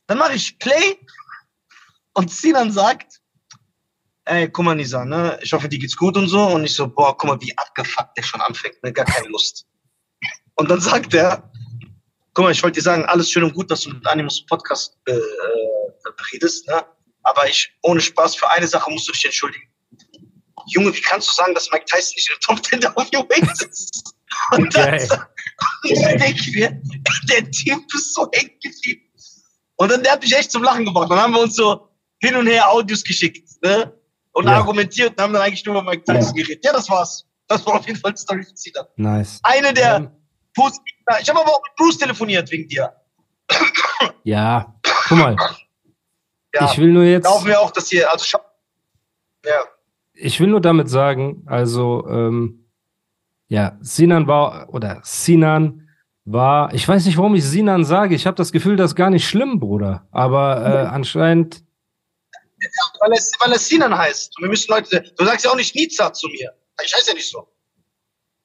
[0.08, 0.98] Dann mache ich Play
[2.14, 3.22] und Sinan sagt,
[4.26, 6.42] ey, guck mal, Nisa, ne, ich hoffe, dir geht's gut und so.
[6.48, 9.66] Und ich so, boah, guck mal, wie abgefuckt der schon anfängt, ne, gar keine Lust.
[10.56, 11.50] Und dann sagt er,
[12.34, 14.98] guck mal, ich wollte dir sagen, alles schön und gut, dass du mit Animus Podcast
[15.06, 15.22] äh, äh,
[16.34, 16.86] redest, ne?
[17.24, 19.66] Aber ich, ohne Spaß, für eine Sache musst du dich entschuldigen.
[20.70, 23.62] Junge, wie kannst du sagen, dass Mike Tyson nicht in der Top 10 der Heavyweights
[23.64, 24.14] ist?
[24.52, 26.82] Und und dann denke ich mir,
[27.30, 29.02] der Typ ist so hängen geblieben.
[29.78, 31.10] Und dann, der hat mich echt zum Lachen gebracht.
[31.10, 31.90] Dann haben wir uns so
[32.22, 33.94] hin und her Audios geschickt, ne?
[34.34, 34.58] Und Ja.
[34.58, 36.64] argumentiert und haben dann eigentlich nur über Mike Tyson geredet.
[36.64, 37.26] Ja, das war's.
[37.48, 38.86] Das war auf jeden Fall die Story von.
[38.98, 39.40] Nice.
[39.44, 40.12] Eine der Ähm,
[40.54, 41.04] positiven.
[41.22, 42.94] Ich habe aber auch mit Bruce telefoniert wegen dir.
[44.24, 44.74] ja,
[45.08, 45.36] guck mal,
[46.54, 47.28] Ja, ich will nur jetzt.
[47.28, 48.46] hoffen wir auch, dass ihr, also ich hab,
[49.46, 49.64] ja,
[50.20, 52.70] ich will nur damit sagen, also, ähm,
[53.48, 55.90] ja, Sinan war, oder Sinan
[56.26, 58.14] war, ich weiß nicht, warum ich Sinan sage.
[58.16, 60.08] Ich habe das Gefühl, das ist gar nicht schlimm, Bruder.
[60.12, 61.64] Aber äh, anscheinend,
[63.00, 64.38] weil es, weil es Sinan heißt.
[64.38, 66.52] Und wir müssen Leute, du sagst ja auch nicht Nizza zu mir.
[66.84, 67.48] Ich heiße ja nicht so.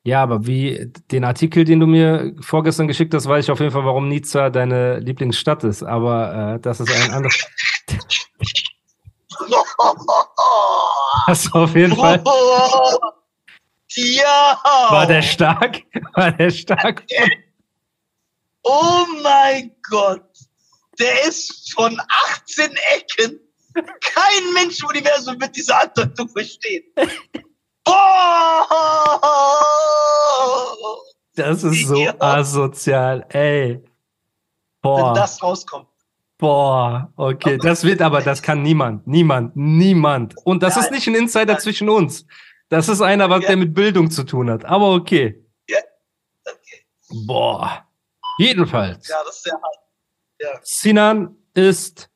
[0.05, 3.73] ja, aber wie den Artikel, den du mir vorgestern geschickt hast, weiß ich auf jeden
[3.73, 5.83] Fall, warum Nizza deine Lieblingsstadt ist.
[5.83, 7.47] Aber äh, das ist ein anderes.
[11.27, 12.23] Das ist auf jeden Fall.
[13.95, 14.61] ja!
[14.91, 15.83] War der stark?
[16.15, 17.05] War der stark?
[18.63, 20.25] Oh mein Gott!
[20.99, 22.01] der ist von
[22.35, 23.41] 18 Ecken.
[23.75, 26.85] Kein Mensch im Universum wird diese Andeutung verstehen.
[27.85, 28.69] Boah!
[31.35, 32.15] Das ist so Ja.
[32.21, 33.75] asozial, ey.
[33.75, 33.83] Wenn
[34.83, 35.89] Boah, das rauskommt.
[36.45, 37.57] Boah, okay.
[37.57, 40.35] Das wird aber, das kann niemand, niemand, niemand.
[40.45, 42.27] Und das ist nicht ein Insider zwischen uns.
[42.69, 43.49] Das ist einer, was Ja.
[43.49, 44.65] der mit Bildung zu tun hat.
[44.65, 45.43] Aber okay.
[46.47, 47.25] Okay.
[47.27, 47.85] Boah.
[48.39, 49.09] Jedenfalls.
[49.09, 50.67] Ja, das ist sehr hart.
[50.67, 52.11] Sinan ist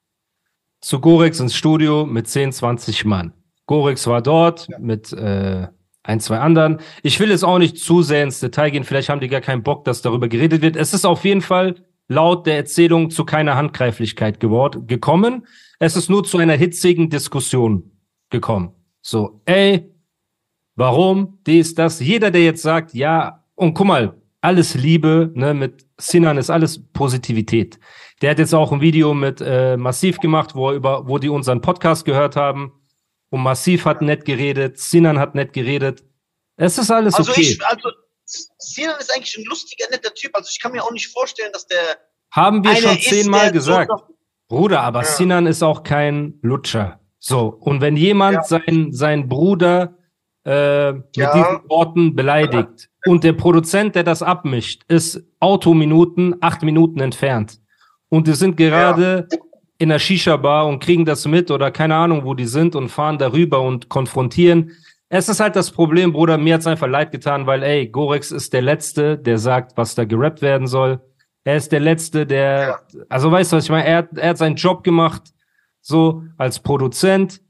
[0.82, 3.32] zu Gorex ins Studio mit 10, 20 Mann.
[3.66, 5.66] Gorex war dort mit äh,
[6.02, 6.80] ein, zwei anderen.
[7.02, 8.84] Ich will jetzt auch nicht zu sehr ins Detail gehen.
[8.84, 10.76] Vielleicht haben die gar keinen Bock, dass darüber geredet wird.
[10.76, 11.76] Es ist auf jeden Fall
[12.08, 15.46] laut der Erzählung zu keiner Handgreiflichkeit geworden, gekommen.
[15.78, 17.92] Es ist nur zu einer hitzigen Diskussion
[18.30, 18.72] gekommen.
[19.00, 19.90] So, ey,
[20.74, 22.00] warum, dies, das.
[22.00, 26.82] Jeder, der jetzt sagt, ja, und guck mal, alles Liebe, ne, mit Sinan ist alles
[26.92, 27.78] Positivität.
[28.22, 31.28] Der hat jetzt auch ein Video mit äh, Massiv gemacht, wo er über, wo die
[31.28, 32.72] unseren Podcast gehört haben.
[33.30, 36.04] Und Massiv hat nett geredet, Sinan hat nett geredet.
[36.56, 37.42] Es ist alles Also okay.
[37.42, 37.90] ich, also
[38.58, 40.34] Sinan ist eigentlich ein lustiger, netter Typ.
[40.34, 41.78] Also ich kann mir auch nicht vorstellen, dass der
[42.30, 43.90] Haben wir schon zehnmal gesagt.
[43.90, 44.14] So,
[44.48, 45.06] Bruder, aber Ja.
[45.06, 47.00] Sinan ist auch kein Lutscher.
[47.18, 48.42] So, und wenn jemand Ja.
[48.44, 49.94] seinen, seinen Bruder
[50.44, 51.32] äh, mit Ja.
[51.34, 57.60] diesen Worten beleidigt und der Produzent, der das abmischt, ist Autominuten, acht Minuten entfernt.
[58.08, 59.28] Und die sind gerade
[59.78, 63.18] in der Shisha-Bar und kriegen das mit oder keine Ahnung, wo die sind und fahren
[63.18, 64.72] darüber und konfrontieren.
[65.10, 68.52] Es ist halt das Problem, Bruder, mir hat's einfach leid getan, weil, ey, Gorex ist
[68.52, 71.00] der Letzte, der sagt, was da gerappt werden soll.
[71.44, 73.86] Er ist der Letzte, der, also weißt du, was ich meine?
[73.86, 75.22] Er, hat- er hat seinen Job gemacht,
[75.80, 77.40] so als Produzent.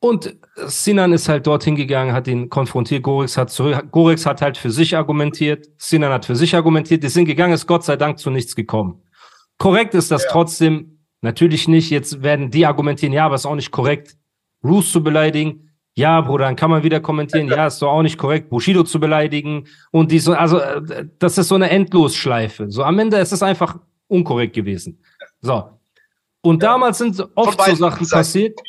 [0.00, 3.02] Und Sinan ist halt dorthin gegangen, hat ihn konfrontiert.
[3.02, 5.66] Gorex hat zurück, Gorex hat halt für sich argumentiert.
[5.76, 7.02] Sinan hat für sich argumentiert.
[7.02, 9.02] Die sind gegangen, ist Gott sei Dank zu nichts gekommen.
[9.58, 10.30] Korrekt ist das Ja.
[10.30, 11.90] trotzdem natürlich nicht.
[11.90, 14.16] Jetzt werden die argumentieren, ja, aber ist auch nicht korrekt,
[14.62, 15.67] Roos zu beleidigen.
[15.98, 19.00] Ja, Bruder, dann kann man wieder kommentieren, ja, ist doch auch nicht korrekt, Bushido zu
[19.00, 19.66] beleidigen.
[19.90, 22.70] Und die so, also, äh, das ist so eine Endlosschleife.
[22.70, 25.02] So am Ende ist es einfach unkorrekt gewesen.
[25.40, 25.70] So.
[26.40, 28.20] Und damals sind oft so Sachen Seiten.
[28.20, 28.60] passiert.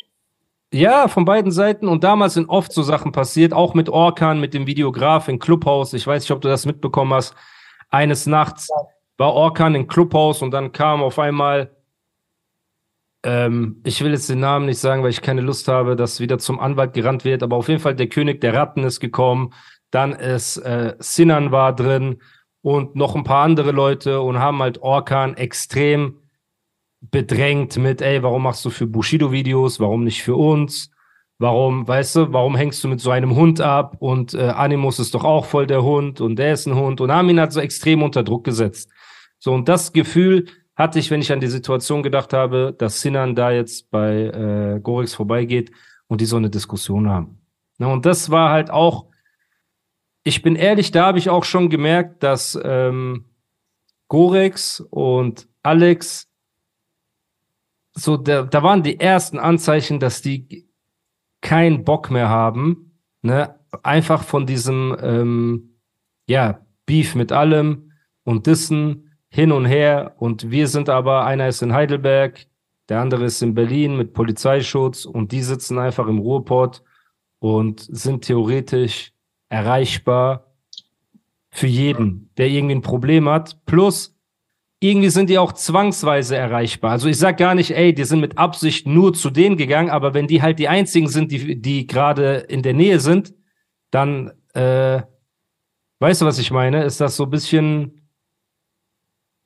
[0.72, 1.86] Ja, von beiden Seiten.
[1.86, 5.92] Und damals sind oft so Sachen passiert, auch mit Orkan, mit dem Videograf in Clubhaus.
[5.92, 7.36] Ich weiß nicht, ob du das mitbekommen hast.
[7.90, 8.68] Eines Nachts
[9.18, 11.70] war Orkan in Clubhaus und dann kam auf einmal,
[13.22, 16.38] ähm, ich will jetzt den Namen nicht sagen, weil ich keine Lust habe, dass wieder
[16.38, 19.52] zum Anwalt gerannt wird, aber auf jeden Fall der König der Ratten ist gekommen.
[19.90, 22.22] Dann ist äh, Sinan war drin
[22.62, 26.18] und noch ein paar andere Leute und haben halt Orkan extrem
[27.00, 30.90] bedrängt mit, ey, warum machst du für Bushido-Videos, warum nicht für uns?
[31.38, 33.96] Warum, weißt du, warum hängst du mit so einem Hund ab?
[33.98, 37.10] Und äh, Animus ist doch auch voll der Hund und der ist ein Hund und
[37.10, 38.90] haben ihn halt so extrem unter Druck gesetzt.
[39.38, 40.46] So, und das Gefühl
[40.80, 44.80] hatte ich, wenn ich an die Situation gedacht habe, dass Sinan da jetzt bei äh,
[44.80, 45.70] Gorix vorbeigeht
[46.08, 47.40] und die so eine Diskussion haben.
[47.78, 49.06] Na, und das war halt auch,
[50.24, 53.26] ich bin ehrlich, da habe ich auch schon gemerkt, dass ähm,
[54.08, 56.28] Gorex und Alex
[57.92, 60.68] so, da, da waren die ersten Anzeichen, dass die
[61.40, 63.56] keinen Bock mehr haben, ne?
[63.82, 65.78] Einfach von diesem, ähm,
[66.26, 67.92] ja, Beef mit allem
[68.24, 70.14] und Dissen hin und her.
[70.18, 72.46] Und wir sind aber, einer ist in Heidelberg,
[72.88, 76.82] der andere ist in Berlin mit Polizeischutz und die sitzen einfach im Ruhrpott
[77.38, 79.12] und sind theoretisch
[79.48, 80.52] erreichbar
[81.50, 83.64] für jeden, der irgendwie ein Problem hat.
[83.64, 84.16] Plus,
[84.80, 86.92] irgendwie sind die auch zwangsweise erreichbar.
[86.92, 90.14] Also ich sag gar nicht, ey, die sind mit Absicht nur zu denen gegangen, aber
[90.14, 93.34] wenn die halt die einzigen sind, die, die gerade in der Nähe sind,
[93.90, 95.02] dann, äh,
[95.98, 96.84] weißt du, was ich meine?
[96.84, 97.99] Ist das so ein bisschen,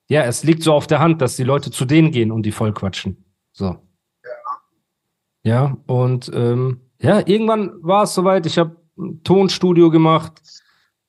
[0.07, 2.51] ja, es liegt so auf der Hand, dass die Leute zu denen gehen und die
[2.51, 3.25] voll quatschen.
[3.51, 3.77] So.
[5.43, 10.41] Ja, und ähm, ja, irgendwann war es soweit, ich habe ein Tonstudio gemacht.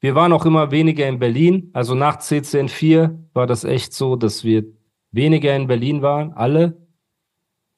[0.01, 1.71] Wir waren auch immer weniger in Berlin.
[1.73, 4.65] Also nach CCN 4 war das echt so, dass wir
[5.11, 6.77] weniger in Berlin waren, alle.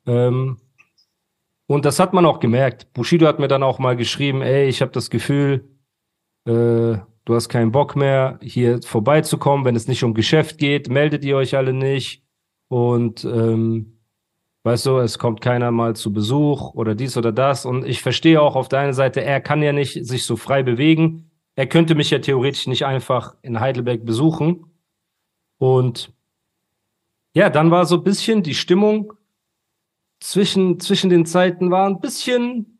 [0.06, 0.58] Ähm,
[1.66, 2.92] und das hat man auch gemerkt.
[2.92, 5.68] Bushido hat mir dann auch mal geschrieben, ey, ich habe das Gefühl,
[6.46, 6.96] äh,
[7.28, 11.36] du hast keinen Bock mehr, hier vorbeizukommen, wenn es nicht um Geschäft geht, meldet ihr
[11.36, 12.22] euch alle nicht.
[12.68, 13.98] Und ähm,
[14.62, 17.66] weißt du, es kommt keiner mal zu Besuch oder dies oder das.
[17.66, 20.62] Und ich verstehe auch auf der einen Seite, er kann ja nicht sich so frei
[20.62, 21.30] bewegen.
[21.54, 24.64] Er könnte mich ja theoretisch nicht einfach in Heidelberg besuchen.
[25.58, 26.10] Und
[27.34, 29.12] ja, dann war so ein bisschen die Stimmung
[30.18, 32.78] zwischen, zwischen den Zeiten war ein bisschen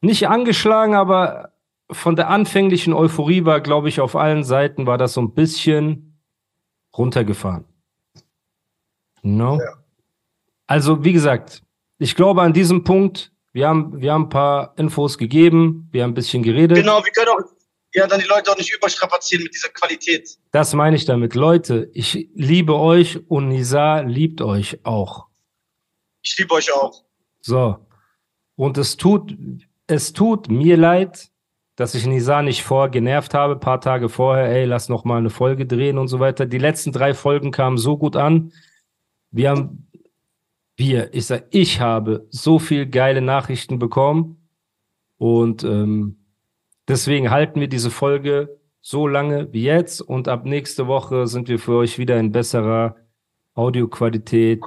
[0.00, 1.52] nicht angeschlagen, aber
[1.92, 6.18] von der anfänglichen Euphorie war, glaube ich, auf allen Seiten war das so ein bisschen
[6.96, 7.64] runtergefahren.
[9.22, 9.60] No?
[10.66, 11.62] Also, wie gesagt,
[11.98, 16.12] ich glaube an diesem Punkt, wir haben, wir haben ein paar Infos gegeben, wir haben
[16.12, 16.76] ein bisschen geredet.
[16.76, 17.40] Genau, wir können auch,
[17.92, 20.38] ja, dann die Leute auch nicht überstrapazieren mit dieser Qualität.
[20.52, 21.34] Das meine ich damit.
[21.34, 25.26] Leute, ich liebe euch und Nisa liebt euch auch.
[26.22, 27.04] Ich liebe euch auch.
[27.40, 27.86] So.
[28.54, 29.36] Und es tut,
[29.86, 31.29] es tut mir leid,
[31.80, 35.30] dass ich Nisa nicht vorher genervt habe, paar Tage vorher, ey, lass noch mal eine
[35.30, 36.44] Folge drehen und so weiter.
[36.44, 38.52] Die letzten drei Folgen kamen so gut an.
[39.30, 39.88] Wir haben,
[40.76, 44.46] wir, ich sag, ich habe so viel geile Nachrichten bekommen
[45.16, 46.18] und ähm,
[46.86, 51.58] deswegen halten wir diese Folge so lange wie jetzt und ab nächste Woche sind wir
[51.58, 52.96] für euch wieder in besserer
[53.54, 54.62] Audioqualität,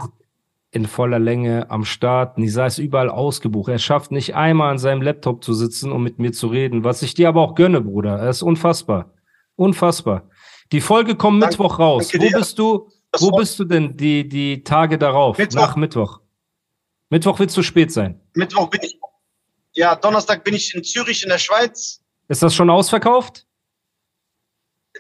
[0.74, 2.38] in voller Länge am Start.
[2.38, 3.70] Nisa ist überall ausgebucht.
[3.70, 7.02] Er schafft nicht einmal an seinem Laptop zu sitzen, um mit mir zu reden, was
[7.04, 8.18] ich dir aber auch gönne, Bruder.
[8.20, 9.14] Er ist unfassbar.
[9.56, 10.30] Unfassbar.
[10.72, 12.12] Die Folge kommt Danke- Mittwoch raus.
[12.14, 12.90] Wo bist du?
[13.20, 15.38] Wo bist du denn die, die Tage darauf?
[15.38, 15.60] Mittwoch.
[15.62, 16.20] Nach Mittwoch.
[17.10, 18.20] Mittwoch wird zu spät sein.
[18.34, 18.98] Mittwoch bin ich,
[19.74, 22.02] ja, Donnerstag bin ich in Zürich in der Schweiz.
[22.28, 23.46] Ist das schon ausverkauft?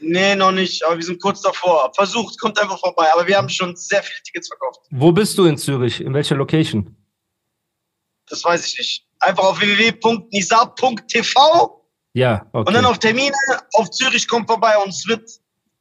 [0.01, 1.91] Nee, noch nicht, aber wir sind kurz davor.
[1.95, 3.11] Versucht, kommt einfach vorbei.
[3.13, 4.79] Aber wir haben schon sehr viele Tickets verkauft.
[4.89, 6.01] Wo bist du in Zürich?
[6.01, 6.95] In welcher Location?
[8.27, 9.05] Das weiß ich nicht.
[9.19, 12.67] Einfach auf www.nisa.tv Ja, okay.
[12.67, 13.35] und dann auf Termine
[13.73, 15.29] auf Zürich kommt vorbei und es wird,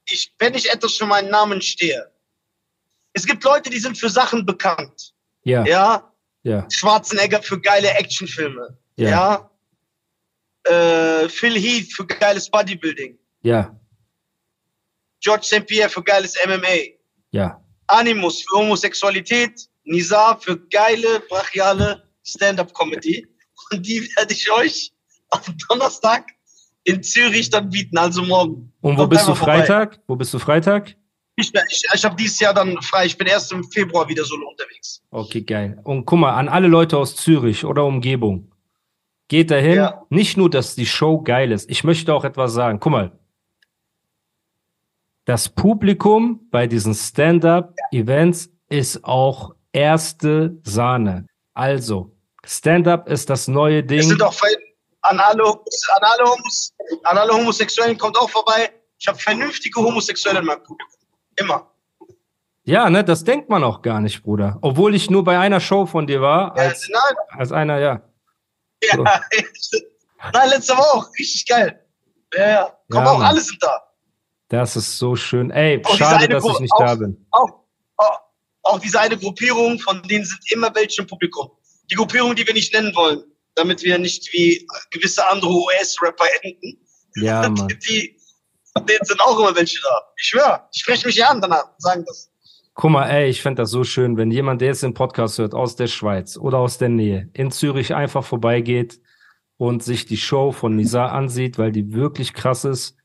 [0.07, 2.11] ich, wenn ich etwas für meinen Namen stehe.
[3.15, 5.13] Es gibt Leute, die sind für Sachen bekannt.
[5.45, 6.09] ja, Ja,
[6.45, 8.77] ja, Schwarzenegger für geile Actionfilme.
[8.97, 9.49] Ja.
[10.65, 11.23] Ja.
[11.25, 13.19] Äh, Phil Heath für geiles Bodybuilding.
[13.43, 13.77] ja,
[15.23, 15.67] George St.
[15.67, 16.97] Pierre für geiles MMA.
[17.31, 17.59] ja.
[17.89, 19.69] Animus für Homosexualität.
[19.85, 23.27] Nizar für geile, brachiale Stand-up-Comedy.
[23.71, 24.93] Und die werde ich euch
[25.31, 26.31] am Donnerstag
[26.85, 28.73] in Zürich dann bieten, also morgen.
[28.81, 29.59] Und wo Kommt bist du einfach vorbei.
[29.59, 30.01] Freitag?
[30.07, 30.95] Wo bist du Freitag?
[31.37, 33.07] Ich, ich, ich habe dieses Jahr dann frei.
[33.07, 35.03] Ich bin erst im Februar wieder solo unterwegs.
[35.11, 35.79] Okay, geil.
[35.85, 38.53] Und guck mal, an alle Leute aus Zürich oder Umgebung.
[39.29, 39.77] Geht dahin.
[39.77, 40.03] Ja.
[40.11, 41.71] Nicht nur, dass die Show geil ist.
[41.71, 42.81] Ich möchte auch etwas sagen.
[42.81, 43.19] Guck mal.
[45.25, 51.27] Das Publikum bei diesen Stand-up-Events ist auch erste Sahne.
[51.55, 54.03] Also, Stand-up ist das neue Es Ding.
[54.03, 54.35] sind auch
[55.03, 55.55] an alle, an,
[56.01, 58.73] alle Homos, an alle Homosexuellen kommt auch vorbei.
[58.99, 60.99] Ich habe vernünftige Homosexuelle in meinem Publikum.
[61.37, 61.69] Immer.
[62.65, 64.59] Ja, ne, das denkt man auch gar nicht, Bruder.
[64.61, 68.03] Obwohl ich nur bei einer Show von dir war, Ja, als, nein, als einer, ja.
[68.83, 68.97] ja,
[70.33, 71.11] nein, letzte Woche auch.
[71.19, 71.85] Richtig geil.
[72.35, 72.79] Ja, ja.
[72.91, 73.27] Komm, Ja, auch Mann.
[73.29, 73.83] alle sind da.
[74.53, 75.51] Das ist so schön.
[75.51, 77.27] Ey, Auch schade, dass ich nicht auch- da bin.
[77.31, 77.49] Auch,
[77.97, 78.19] auch,
[78.65, 81.51] auch diese eine Gruppierung, von denen sind immer welche im Publikum.
[81.91, 83.23] Die Gruppierung, die wir nicht nennen wollen,
[83.55, 86.79] damit wir nicht wie gewisse andere US-Rapper enden.
[87.17, 87.67] Ja, Mann.
[87.89, 88.15] Die,
[88.77, 90.03] von denen sind auch immer welche da.
[90.19, 92.31] Ich schwöre, ich spreche mich ja an danach und sagen das.
[92.75, 95.55] Guck mal, ey, ich fände das so schön, wenn jemand, der jetzt den Podcast hört,
[95.55, 99.01] aus der Schweiz oder aus der Nähe, in Zürich einfach vorbeigeht
[99.57, 102.99] und sich die Show von Nisa ansieht, weil die wirklich krass ist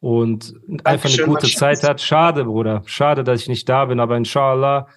[0.00, 2.00] und einfach eine gute Zeit hat.
[2.00, 2.82] Schade, Bruder.
[2.86, 4.88] Schade, dass ich nicht da bin, aber inshallah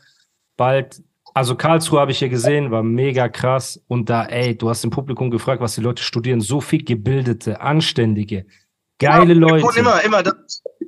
[0.57, 1.01] bald.
[1.35, 3.83] Also Karlsruhe habe ich hier gesehen, war mega krass.
[3.87, 6.41] Und da, ey, du hast im Publikum gefragt, was die Leute studieren.
[6.41, 8.45] So viel gebildete, anständige,
[8.99, 9.79] geile ja, Leute.
[9.79, 10.21] Immer, immer.
[10.21, 10.31] Da,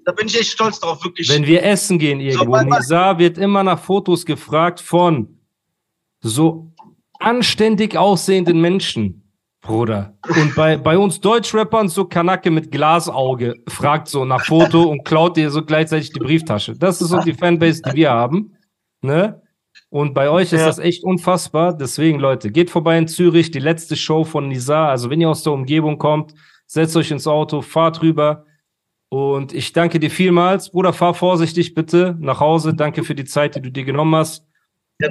[0.06, 1.30] da bin ich echt stolz drauf, wirklich.
[1.30, 5.40] Wenn wir essen gehen irgendwo, man- Nisa wird immer nach Fotos gefragt von
[6.22, 6.72] so
[7.20, 9.25] anständig aussehenden Menschen,
[9.66, 10.14] Bruder.
[10.30, 15.38] Und bei, bei uns Deutschrappern so Kanacke mit Glasauge fragt so nach Foto und klaut
[15.38, 16.76] dir so gleichzeitig die Brieftasche.
[16.78, 18.56] Das ist so die Fanbase, die wir haben.
[19.02, 19.42] Ne?
[19.90, 20.68] Und bei euch ist Ja.
[20.68, 21.76] das echt unfassbar.
[21.76, 24.88] Deswegen, Leute, geht vorbei in Zürich, die letzte Show von Nisa.
[24.90, 26.34] Also, wenn ihr aus der Umgebung kommt,
[26.68, 28.46] setzt euch ins Auto, fahrt rüber.
[29.10, 30.72] Und ich danke dir vielmals.
[30.72, 32.74] Bruder, fahr vorsichtig bitte nach Hause.
[32.74, 34.46] Danke für die Zeit, die du dir genommen hast.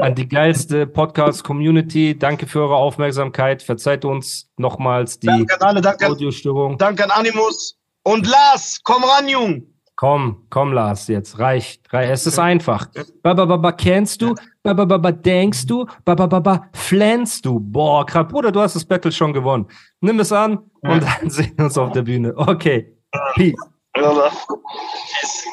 [0.01, 2.19] An die geilste Podcast-Community.
[2.19, 3.63] Danke für eure Aufmerksamkeit.
[3.63, 6.79] Verzeiht uns nochmals die danke an alle, danke, an- Audiostörung.
[6.79, 7.77] danke an Animus.
[8.03, 9.67] Und Lars, komm ran, Jung.
[9.97, 11.93] Komm, komm, Lars, jetzt reicht.
[11.93, 12.89] Rei- Es ist einfach.
[13.23, 14.35] Baba, baba, kennst du?
[14.63, 15.87] Baba, baba, denkst du?
[16.05, 17.61] Baba, baba, flänst du?
[17.61, 18.27] Boah, krass.
[18.29, 19.67] Bruder, du hast das Battle schon gewonnen.
[20.01, 22.33] Nimm es an und dann sehen wir uns auf der Bühne.
[22.37, 22.97] Okay.
[23.35, 23.55] Peace.
[23.95, 25.45] Tschüss.